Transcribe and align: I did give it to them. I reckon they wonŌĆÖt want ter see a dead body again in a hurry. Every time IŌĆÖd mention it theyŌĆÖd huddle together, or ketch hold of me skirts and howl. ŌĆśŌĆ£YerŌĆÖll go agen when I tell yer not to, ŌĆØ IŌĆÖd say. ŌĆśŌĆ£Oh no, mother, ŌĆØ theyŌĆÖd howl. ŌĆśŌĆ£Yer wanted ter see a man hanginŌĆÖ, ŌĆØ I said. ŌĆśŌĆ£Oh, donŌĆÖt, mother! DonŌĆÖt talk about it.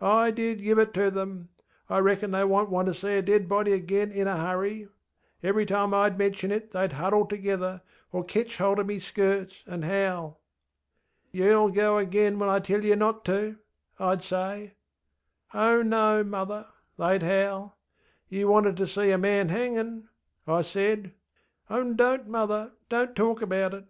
I 0.00 0.32
did 0.32 0.64
give 0.64 0.80
it 0.80 0.92
to 0.94 1.12
them. 1.12 1.50
I 1.88 2.00
reckon 2.00 2.32
they 2.32 2.40
wonŌĆÖt 2.40 2.68
want 2.70 2.88
ter 2.88 2.92
see 2.92 3.16
a 3.18 3.22
dead 3.22 3.48
body 3.48 3.72
again 3.72 4.10
in 4.10 4.26
a 4.26 4.36
hurry. 4.36 4.88
Every 5.44 5.64
time 5.64 5.90
IŌĆÖd 5.92 6.18
mention 6.18 6.50
it 6.50 6.72
theyŌĆÖd 6.72 6.92
huddle 6.94 7.24
together, 7.26 7.82
or 8.10 8.24
ketch 8.24 8.56
hold 8.56 8.80
of 8.80 8.86
me 8.88 8.98
skirts 8.98 9.62
and 9.64 9.84
howl. 9.84 10.40
ŌĆśŌĆ£YerŌĆÖll 11.32 11.72
go 11.74 11.98
agen 12.00 12.36
when 12.40 12.48
I 12.48 12.58
tell 12.58 12.82
yer 12.82 12.96
not 12.96 13.24
to, 13.26 13.58
ŌĆØ 14.00 14.14
IŌĆÖd 14.18 14.22
say. 14.24 14.74
ŌĆśŌĆ£Oh 15.54 15.86
no, 15.86 16.24
mother, 16.24 16.66
ŌĆØ 16.98 17.20
theyŌĆÖd 17.20 17.44
howl. 17.46 17.78
ŌĆśŌĆ£Yer 18.32 18.48
wanted 18.48 18.76
ter 18.78 18.86
see 18.88 19.10
a 19.12 19.18
man 19.18 19.50
hanginŌĆÖ, 19.50 20.04
ŌĆØ 20.48 20.52
I 20.52 20.62
said. 20.62 21.12
ŌĆśŌĆ£Oh, 21.70 21.96
donŌĆÖt, 21.96 22.26
mother! 22.26 22.72
DonŌĆÖt 22.90 23.14
talk 23.14 23.40
about 23.40 23.72
it. 23.74 23.84